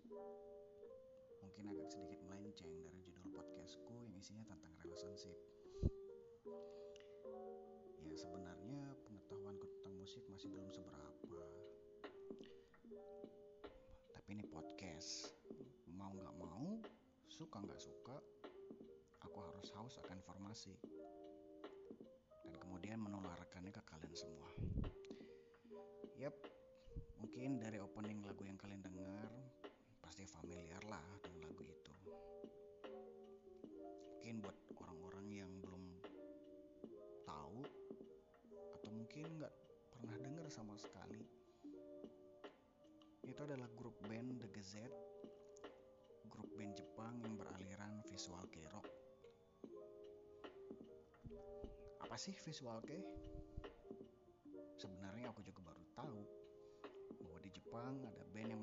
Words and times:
musik 0.00 0.16
Mungkin 1.44 1.64
agak 1.76 1.88
sedikit 1.92 2.20
melenceng 2.24 2.72
dari 2.80 2.98
judul 3.04 3.26
podcastku 3.36 3.92
yang 4.00 4.16
isinya 4.16 4.48
tentang 4.48 4.72
relationship. 4.80 5.36
Ya 8.00 8.14
sebenarnya 8.16 8.96
pengetahuanku 9.04 9.66
tentang 9.68 9.94
musik 10.00 10.24
masih 10.32 10.48
belum 10.48 10.72
seberapa. 10.72 11.44
Tapi 14.16 14.28
ini 14.32 14.44
podcast. 14.48 15.36
Mau 15.92 16.16
gak 16.16 16.36
mau, 16.40 16.80
suka 17.28 17.60
gak 17.60 17.82
suka 17.82 18.16
Aku 19.28 19.36
harus 19.44 19.68
haus 19.76 20.00
akan 20.00 20.16
informasi. 20.16 20.72
Dan 22.40 22.56
kemudian 22.56 22.96
menularkannya 23.04 23.68
ke 23.68 23.82
kalian 23.84 24.16
semua. 24.16 24.48
Yap, 26.16 26.32
mungkin 27.20 27.60
dari 27.60 27.76
opening 27.84 28.24
lagu 28.24 28.48
yang 28.48 28.56
kalian 28.56 28.80
dengar 28.80 29.28
pasti 30.10 30.26
familiar 30.26 30.82
lah 30.90 31.06
dengan 31.22 31.46
lagu 31.46 31.62
itu 31.62 31.94
mungkin 34.18 34.42
buat 34.42 34.58
orang-orang 34.82 35.26
yang 35.30 35.50
belum 35.62 35.86
tahu 37.22 37.62
atau 38.74 38.90
mungkin 38.90 39.22
nggak 39.38 39.54
pernah 39.94 40.18
dengar 40.18 40.50
sama 40.50 40.74
sekali 40.82 41.22
itu 43.22 43.38
adalah 43.38 43.70
grup 43.78 43.94
band 44.10 44.42
The 44.42 44.50
Gazette 44.50 44.98
grup 46.26 46.50
band 46.58 46.74
Jepang 46.74 47.22
yang 47.22 47.38
beraliran 47.38 48.02
visual 48.10 48.42
K-rock 48.50 48.90
apa 52.02 52.18
sih 52.18 52.34
visual 52.34 52.82
K? 52.82 52.98
sebenarnya 54.74 55.30
aku 55.30 55.46
juga 55.46 55.70
baru 55.70 55.86
tahu 55.94 56.18
bahwa 57.22 57.38
di 57.46 57.50
Jepang 57.54 58.02
ada 58.02 58.26
band 58.34 58.50
yang 58.50 58.62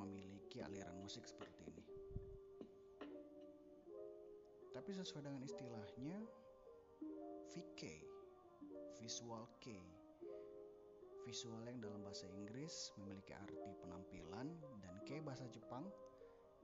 memiliki 0.58 0.73
aliran 0.81 0.97
musik 0.97 1.22
seperti 1.30 1.61
ini. 1.69 1.86
Tapi 4.73 4.89
sesuai 4.89 5.22
dengan 5.30 5.45
istilahnya, 5.45 6.17
VK, 7.53 7.81
Visual 8.97 9.45
K, 9.61 9.77
visual 11.30 11.61
yang 11.61 11.77
dalam 11.77 12.02
bahasa 12.02 12.25
Inggris 12.33 12.89
memiliki 12.97 13.38
arti 13.38 13.77
penampilan 13.86 14.47
dan 14.81 14.95
K 15.05 15.22
bahasa 15.22 15.45
Jepang 15.53 15.86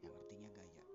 yang 0.01 0.17
artinya 0.17 0.49
gaya. 0.49 0.85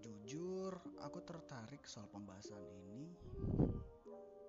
Jujur, 0.00 0.72
aku 1.04 1.20
tertarik 1.28 1.84
soal 1.84 2.08
pembahasan 2.08 2.64
ini 2.64 3.12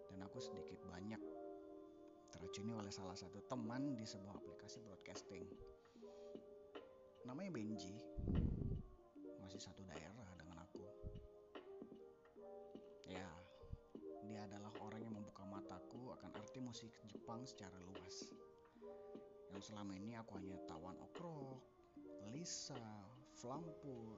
dan 0.08 0.24
aku 0.24 0.40
sedikit 0.40 0.80
banyak 0.88 1.20
teracuni 2.32 2.72
oleh 2.72 2.90
salah 2.90 3.14
satu 3.14 3.44
teman 3.46 4.00
di 4.00 4.08
sebuah 4.08 4.40
aplikasi 4.40 4.80
broadcasting. 4.82 5.44
Namanya 7.28 7.52
Benji, 7.54 7.94
masih 9.44 9.62
satu 9.62 9.84
daerah 9.86 10.32
dengan 10.40 10.64
aku. 10.64 10.86
Ya, 13.06 13.28
dia 14.26 14.40
adalah 14.48 14.72
orang 14.82 15.04
yang 15.04 15.14
membuka 15.20 15.44
mataku 15.46 16.16
akan 16.16 16.32
arti 16.40 16.64
musik 16.64 16.90
Jepang 17.12 17.44
secara 17.44 17.76
luas. 17.78 18.32
Yang 19.52 19.76
selama 19.76 19.94
ini 20.00 20.16
aku 20.16 20.40
hanya 20.40 20.56
tawan 20.66 20.96
okro, 21.12 21.60
Lisa, 22.32 22.80
Flampu, 23.36 24.16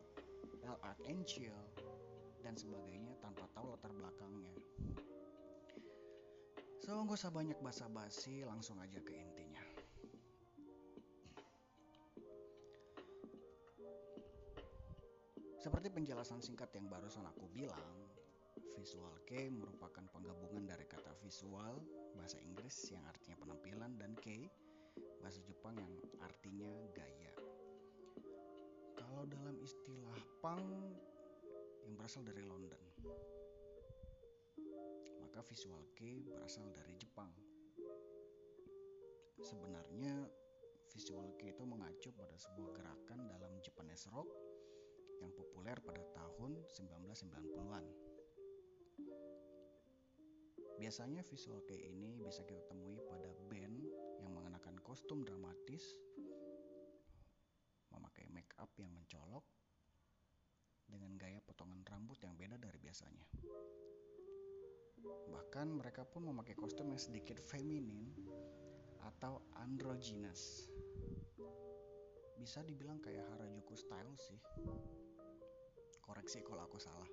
El 0.62 0.78
Archangel, 0.85 1.57
dan 2.45 2.53
sebagainya 2.53 3.18
tanpa 3.24 3.47
tahu 3.57 3.74
latar 3.74 3.90
belakangnya. 3.95 4.53
So, 6.83 6.99
gak 7.07 7.16
usah 7.16 7.31
banyak 7.31 7.63
basa-basi, 7.63 8.44
langsung 8.44 8.75
aja 8.83 8.99
ke 8.99 9.16
intinya. 9.16 9.63
Seperti 15.63 15.88
penjelasan 15.88 16.44
singkat 16.44 16.75
yang 16.75 16.91
barusan 16.91 17.23
aku 17.23 17.47
bilang, 17.55 18.03
visual 18.75 19.16
K 19.23 19.47
merupakan 19.47 20.03
penggabungan 20.11 20.67
dari 20.67 20.83
kata 20.83 21.16
visual, 21.23 21.79
bahasa 22.19 22.35
Inggris 22.44 22.91
yang 22.91 23.07
artinya 23.07 23.39
penampilan, 23.39 23.95
dan 23.95 24.11
K, 24.19 24.51
bahasa 25.23 25.39
Jepang 25.47 25.79
yang 25.79 25.95
artinya 26.19 26.67
gaya. 26.91 27.31
Kalau 29.00 29.23
dalam 29.31 29.55
istilah 29.63 30.19
punk 30.44 31.00
yang 31.88 31.95
berasal 31.95 32.27
dari 32.27 32.44
London, 32.44 32.83
maka 35.33 35.49
visual 35.49 35.81
kei 35.97 36.21
berasal 36.21 36.69
dari 36.77 36.94
Jepang. 36.94 37.33
Sebenarnya 39.41 40.29
visual 40.94 41.33
kei 41.41 41.57
itu 41.57 41.66
mengacu 41.66 42.13
pada 42.13 42.38
sebuah 42.38 42.69
gerakan 42.77 43.25
dalam 43.33 43.57
Japanese 43.66 44.05
rock 44.13 44.29
yang 45.25 45.33
populer 45.33 45.73
pada 45.81 46.05
tahun 46.13 46.61
1990-an. 46.69 47.81
Biasanya 50.77 51.25
visual 51.25 51.65
kei 51.65 51.81
ini 51.81 52.13
bisa 52.21 52.45
kita 52.45 52.61
temui 52.69 53.01
pada 53.01 53.33
band 53.50 53.89
yang 54.21 54.38
mengenakan 54.38 54.77
kostum 54.85 55.25
dramatis, 55.25 55.97
memakai 57.89 58.29
make 58.29 58.53
up 58.61 58.69
yang 58.77 58.94
mencolok, 58.94 59.41
dengan 60.85 61.17
gaya 61.17 61.41
potongan 61.41 61.81
rambut 61.89 62.21
yang 62.21 62.38
beda 62.38 62.61
dari 62.61 62.77
biasanya. 62.77 63.25
Bahkan 65.03 65.68
mereka 65.69 66.08
pun 66.08 66.28
memakai 66.28 66.56
kostum 66.56 66.88
yang 66.90 67.02
sedikit 67.02 67.40
feminin 67.44 68.09
atau 69.03 69.44
androgynous. 69.59 70.72
Bisa 72.40 72.64
dibilang 72.64 73.00
kayak 73.03 73.28
Harajuku 73.36 73.75
style 73.75 74.16
sih. 74.19 74.40
Koreksi 76.03 76.44
kalau 76.44 76.63
aku 76.68 76.80
salah. 76.80 77.08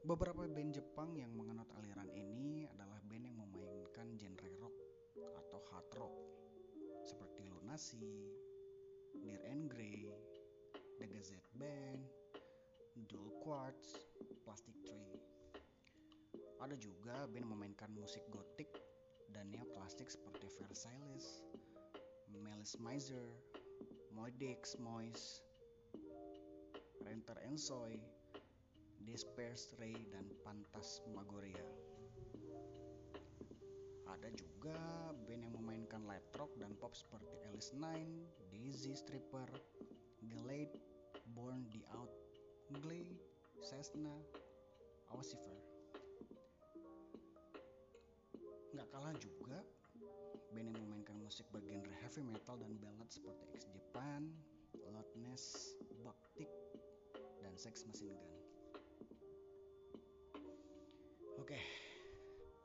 Beberapa 0.00 0.48
band 0.48 0.72
Jepang 0.72 1.12
yang 1.12 1.36
menganut 1.36 1.68
aliran 1.76 2.08
ini 2.16 2.64
adalah 2.64 2.96
band 3.04 3.24
yang 3.28 3.36
memainkan 3.36 4.16
genre 4.16 4.48
rock 4.56 4.76
atau 5.36 5.60
hard 5.72 5.88
rock 6.00 6.16
seperti 7.04 7.44
Lunacy, 7.48 8.00
Dear 9.20 9.40
and 9.48 9.68
Grey, 9.68 10.08
The 10.96 11.04
Gazette 11.04 11.52
Band, 11.56 12.00
Dual 13.08 13.32
Quartz, 13.44 14.00
Plastic 14.44 14.76
Tree. 14.88 15.39
Ada 16.60 16.76
juga 16.76 17.24
band 17.32 17.48
memainkan 17.56 17.88
musik 17.96 18.20
gotik 18.28 18.68
dan 19.32 19.48
neoklasik 19.48 20.12
seperti 20.12 20.44
Versailles, 20.60 21.40
Melis 22.28 22.76
Miser, 22.76 23.24
Moidix 24.12 24.76
Mois, 24.76 25.40
Renter 27.00 27.40
Ensoy, 27.48 27.96
Disperse 29.08 29.72
Ray, 29.80 29.96
dan 30.12 30.28
Pantasmagoria. 30.44 31.64
Ada 34.04 34.28
juga 34.36 34.76
band 35.24 35.40
yang 35.40 35.56
memainkan 35.56 36.04
light 36.04 36.28
rock 36.36 36.52
dan 36.60 36.76
pop 36.76 36.92
seperti 36.92 37.40
Alice 37.48 37.72
Nine, 37.72 38.28
Daisy 38.52 38.92
Stripper, 38.92 39.48
Glade, 40.28 40.76
Born 41.32 41.64
the 41.72 41.80
Out, 41.96 42.12
Glee, 42.84 43.16
Cessna, 43.64 44.12
Ossifer. 45.08 45.69
Kalah 48.90 49.14
juga, 49.22 49.62
band 50.50 50.66
yang 50.66 50.82
memainkan 50.82 51.14
musik 51.22 51.46
bergenre 51.54 51.94
heavy 52.02 52.26
metal 52.26 52.58
dan 52.58 52.74
ballad 52.82 53.06
seperti 53.06 53.46
X 53.54 53.70
Japan, 53.70 54.26
Loudness, 54.82 55.78
Bactic, 56.02 56.50
dan 57.38 57.54
Sex 57.54 57.86
Machine 57.86 58.18
Gun. 58.18 58.34
Oke, 61.38 61.54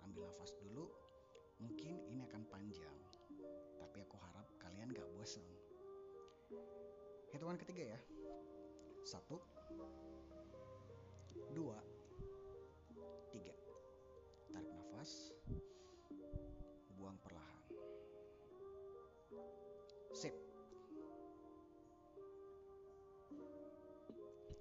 ambil 0.01 0.25
nafas 0.25 0.57
dulu. 0.65 0.89
Mungkin 1.61 2.01
ini 2.09 2.25
akan 2.25 2.41
panjang, 2.49 2.97
tapi 3.77 4.01
aku 4.01 4.17
harap 4.17 4.49
kalian 4.57 4.89
gak 4.97 5.05
bosan. 5.13 5.45
Hitungan 7.29 7.61
ketiga 7.61 7.93
ya. 7.93 7.99
Satu, 9.05 9.37
dua, 11.53 11.77
tiga. 13.29 13.53
Tarik 14.49 14.73
nafas 14.73 15.29
Sip. 20.15 20.31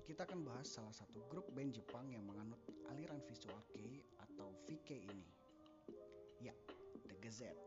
Kita 0.03 0.27
akan 0.27 0.43
bahas 0.43 0.67
salah 0.67 0.91
satu 0.91 1.23
grup 1.31 1.47
band 1.55 1.71
Jepang 1.79 2.11
yang 2.11 2.27
menganut 2.27 2.59
aliran 2.91 3.23
visual 3.23 3.63
K 3.71 4.03
atau 4.19 4.51
VK 4.67 4.99
ini. 4.99 5.31
Ya, 6.43 6.51
The 7.07 7.15
Gazette. 7.23 7.63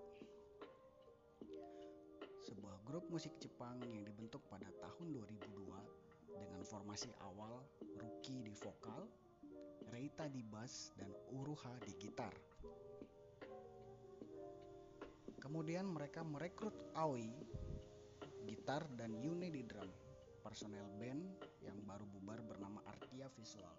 Sebuah 2.44 2.75
grup 2.84 3.07
musik 3.07 3.31
Jepang 3.39 3.80
yang 3.88 4.04
dibentuk 4.04 4.44
pada 4.51 4.68
tahun 4.83 5.24
2002 5.24 6.44
dengan 6.44 6.68
formasi 6.68 7.07
awal 7.24 7.63
Ruki 7.95 8.44
di 8.44 8.51
vokal, 8.51 9.07
Reita 9.95 10.28
di 10.28 10.44
bass, 10.44 10.92
dan 11.00 11.07
Uruha 11.31 11.72
di 11.88 11.95
gitar. 11.95 12.36
Kemudian 15.40 15.88
mereka 15.88 16.28
merekrut 16.28 16.75
Aoi 17.00 17.31
gitar 18.48 18.88
dan 18.96 19.12
Yune 19.20 19.52
di 19.52 19.68
drum. 19.68 19.92
Personel 20.40 20.88
band 20.96 21.44
yang 21.60 21.76
baru 21.84 22.08
bubar 22.08 22.40
bernama 22.48 22.80
Artia 22.88 23.28
Visual 23.36 23.76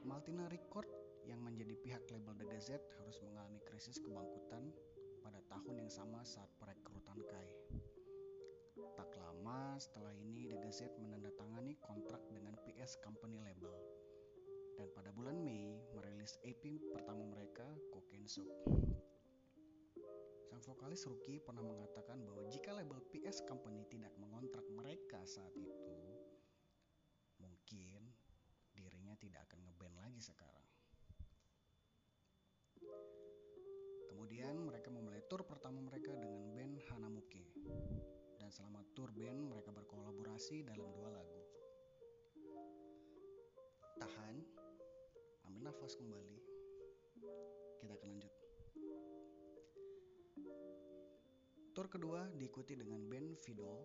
Maltina 0.05 0.45
Record 0.49 0.89
yang 1.29 1.41
menjadi 1.41 1.77
pihak 1.81 2.03
label 2.09 2.33
The 2.37 2.45
Gazette 2.49 2.85
harus 3.01 3.17
mengalami 3.21 3.61
krisis 3.65 4.01
kebangkutan 4.01 4.73
pada 5.31 5.47
tahun 5.47 5.87
yang 5.87 5.91
sama 5.95 6.27
saat 6.27 6.51
perekrutan 6.59 7.15
Kai. 7.23 7.47
Tak 8.99 9.15
lama 9.15 9.79
setelah 9.79 10.11
ini 10.11 10.43
The 10.51 10.59
Gazette 10.59 10.99
menandatangani 10.99 11.79
kontrak 11.79 12.19
dengan 12.35 12.59
PS 12.67 12.99
Company 12.99 13.39
Label 13.39 13.71
dan 14.75 14.91
pada 14.91 15.15
bulan 15.15 15.39
Mei 15.39 15.79
merilis 15.95 16.35
EP 16.43 16.83
pertama 16.91 17.23
mereka 17.31 17.63
Cocaine 17.95 18.27
Soup. 18.27 18.51
Sang 20.51 20.59
vokalis 20.67 21.07
Ruki 21.07 21.39
pernah 21.39 21.63
mengatakan 21.63 22.19
bahwa 22.27 22.43
jika 22.51 22.75
label 22.75 22.99
PS 23.15 23.47
Company 23.47 23.87
tidak 23.87 24.11
mengontrak 24.19 24.67
mereka 24.75 25.23
saat 25.23 25.55
itu, 25.55 25.95
mungkin 27.39 28.03
dirinya 28.75 29.15
tidak 29.15 29.47
akan 29.47 29.63
ngeband 29.63 29.95
lagi 29.95 30.19
sekarang. 30.19 30.67
Kemudian 34.21 34.69
mereka 34.69 34.93
memulai 34.93 35.17
tour 35.25 35.41
pertama 35.41 35.81
mereka 35.81 36.13
dengan 36.13 36.53
band 36.53 36.77
Hanamuke. 36.93 37.41
Dan 38.37 38.53
selama 38.53 38.85
tour 38.93 39.09
band 39.17 39.49
mereka 39.49 39.73
berkolaborasi 39.73 40.61
dalam 40.61 40.93
dua 40.93 41.09
lagu. 41.09 41.41
Tahan, 43.97 44.35
ambil 45.49 45.61
nafas 45.65 45.97
kembali. 45.97 46.37
Kita 47.81 47.97
akan 47.97 48.09
lanjut. 48.13 48.33
Tour 51.73 51.87
kedua 51.89 52.29
diikuti 52.37 52.77
dengan 52.77 53.01
band 53.09 53.41
Vidol, 53.41 53.81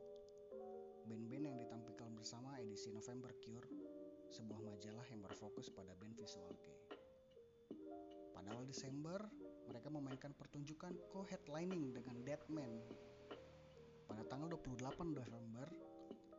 band-band 1.09 1.49
yang 1.49 1.57
ditampilkan 1.65 2.13
bersama 2.13 2.61
edisi 2.61 2.93
November 2.93 3.33
Cure, 3.41 3.73
sebuah 4.37 4.61
majalah 4.61 5.09
yang 5.09 5.25
berfokus 5.25 5.73
pada 5.73 5.97
band 5.97 6.13
visual 6.13 6.53
kei. 6.61 6.77
Pada 8.37 8.53
awal 8.53 8.69
Desember, 8.69 9.25
mereka 9.67 9.89
memainkan 9.91 10.33
pertunjukan 10.35 10.95
co-headlining 11.11 11.95
dengan 11.95 12.17
Deadman. 12.23 12.73
Pada 14.07 14.23
tanggal 14.31 14.55
28 14.55 15.15
November, 15.15 15.67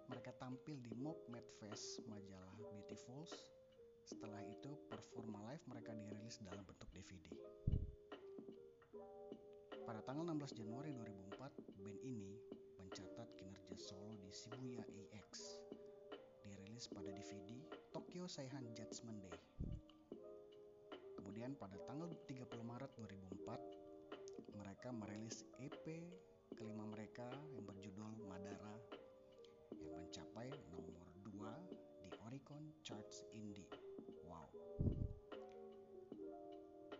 mereka 0.07 0.31
tampil 0.39 0.79
di 0.79 0.91
Mob 0.95 1.19
Mad 1.27 1.43
Fest 1.59 1.99
majalah 2.07 2.55
Beautifuls. 2.59 3.35
Setelah 4.07 4.39
itu, 4.47 4.71
Performa 4.87 5.43
Live 5.51 5.67
mereka 5.67 5.91
dirilis 5.91 6.39
dalam 6.39 6.63
bentuk 6.63 6.87
DVD. 6.95 7.27
Pada 9.83 9.99
tanggal 10.03 10.27
16 10.31 10.63
Januari 10.63 10.95
2004, 10.95 11.79
band 11.83 11.99
ini 12.03 12.35
mencatat 12.79 13.27
kinerja 13.35 13.75
solo 13.75 14.15
di 14.19 14.31
Shibuya 14.31 14.83
AX. 14.83 15.59
Dirilis 16.43 16.87
pada 16.87 17.11
DVD 17.11 17.51
Tokyo 17.91 18.27
Seihan 18.31 18.63
Judgment 18.75 19.19
Day. 19.27 19.56
Kemudian 21.47 21.63
pada 21.63 21.79
tanggal 21.87 22.11
30 22.27 22.59
Maret 22.59 22.91
2004, 22.99 24.59
mereka 24.59 24.91
merilis 24.91 25.47
EP 25.63 25.79
kelima 26.59 26.83
mereka 26.91 27.23
yang 27.55 27.63
berjudul 27.63 28.19
Madara 28.27 28.75
yang 29.79 29.95
mencapai 29.95 30.51
nomor 30.75 31.07
2 31.23 32.03
di 32.03 32.11
Oricon 32.27 32.67
Charts 32.83 33.23
Indie. 33.31 33.63
Wow. 34.27 34.51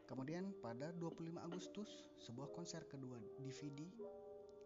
Kemudian 0.08 0.56
pada 0.64 0.96
25 0.96 1.44
Agustus, 1.44 2.08
sebuah 2.24 2.48
konser 2.56 2.88
kedua 2.88 3.20
DVD 3.36 3.84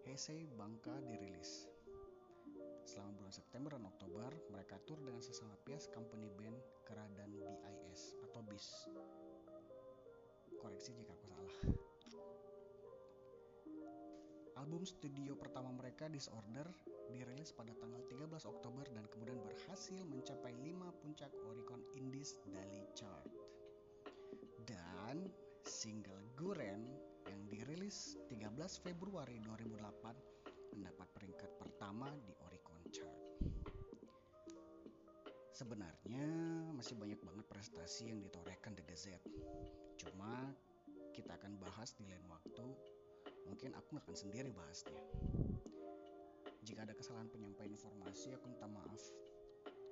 Heisei 0.05 0.45
Bangka 0.45 0.93
dirilis. 1.09 1.65
Selama 2.85 3.17
bulan 3.17 3.33
September 3.33 3.73
dan 3.73 3.89
Oktober, 3.89 4.29
mereka 4.53 4.77
tur 4.85 5.01
dengan 5.01 5.25
sesama 5.25 5.57
PS 5.65 5.89
company 5.89 6.29
band 6.37 6.61
Kera 6.85 7.09
dan 7.17 7.33
BIS 7.33 8.13
atau 8.29 8.45
BIS. 8.45 8.69
Koreksi 10.61 10.93
jika 10.93 11.17
aku 11.17 11.25
salah. 11.25 11.53
Album 14.61 14.85
studio 14.85 15.33
pertama 15.33 15.73
mereka 15.73 16.05
Disorder 16.05 16.69
dirilis 17.09 17.49
pada 17.49 17.73
tanggal 17.81 18.05
13 18.05 18.29
Oktober 18.45 18.85
dan 18.93 19.09
kemudian 19.09 19.41
berhasil 19.41 20.05
mencapai 20.05 20.53
5 20.53 21.01
puncak 21.01 21.33
Oricon 21.49 21.81
Indies 21.97 22.37
Daily 22.45 22.85
Chart 22.93 23.25
dan 24.69 25.33
single 25.65 26.29
Guren 26.37 26.93
yang 27.25 27.41
dirilis 27.49 28.21
13 28.29 28.53
Februari 28.85 29.41
2008 29.41 30.77
mendapat 30.77 31.07
peringkat 31.17 31.51
pertama 31.57 32.13
di 32.21 32.37
Oricon 32.45 32.85
Chart. 32.93 33.21
Sebenarnya 35.57 36.29
masih 36.73 36.97
banyak 37.01 37.17
banget 37.21 37.45
prestasi 37.49 38.13
yang 38.13 38.21
ditorehkan 38.21 38.77
The 38.77 38.85
Gazette. 38.85 39.25
Kita 41.11 41.35
akan 41.35 41.59
bahas 41.59 41.91
di 41.97 42.07
lain 42.07 42.23
waktu. 42.31 42.67
Mungkin 43.47 43.75
aku 43.75 43.97
nggak 43.97 44.05
akan 44.07 44.17
sendiri 44.17 44.49
bahasnya. 44.55 45.01
Jika 46.61 46.85
ada 46.85 46.93
kesalahan 46.93 47.27
penyampaian 47.33 47.73
informasi, 47.73 48.31
aku 48.37 48.47
minta 48.53 48.69
maaf. 48.69 49.01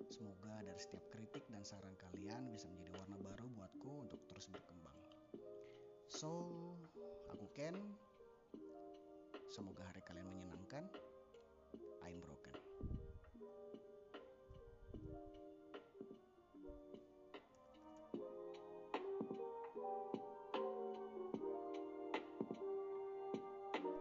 Semoga 0.10 0.62
dari 0.66 0.80
setiap 0.80 1.06
kritik 1.12 1.46
dan 1.54 1.62
saran 1.62 1.94
kalian 1.98 2.50
bisa 2.50 2.66
menjadi 2.72 2.98
warna 2.98 3.18
baru 3.22 3.46
buatku 3.54 4.10
untuk 4.10 4.22
terus 4.26 4.50
berkembang. 4.50 4.98
So, 6.10 6.50
aku 7.30 7.46
Ken. 7.54 7.78
Semoga 9.50 9.86
hari 9.86 10.02
kalian 10.06 10.30
menyenangkan. 10.30 10.86